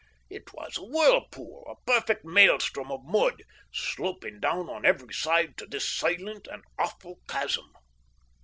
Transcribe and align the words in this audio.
It 0.31 0.51
was 0.53 0.77
a 0.79 0.83
whirlpool 0.83 1.63
a 1.69 1.75
perfect 1.85 2.25
maelstrom 2.25 2.91
of 2.91 3.01
mud, 3.05 3.43
sloping 3.71 4.39
down 4.39 4.67
on 4.67 4.83
every 4.83 5.13
side 5.13 5.57
to 5.57 5.67
this 5.67 5.87
silent 5.87 6.47
and 6.47 6.63
awful 6.79 7.19
chasm. 7.27 7.71